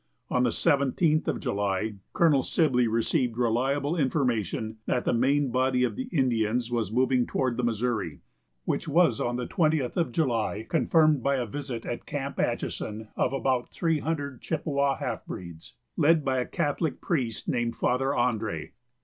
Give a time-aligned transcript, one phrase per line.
[0.31, 5.95] On the 17th of July Colonel Sibley received reliable information that the main body of
[5.95, 8.21] the Indians was moving toward the Missouri,
[8.65, 13.31] which was on the 20th of July confirmed by a visit at Camp Atchison of
[13.31, 18.71] about three hundred Chippewa half breeds, led by a Catholic priest named Father Andre.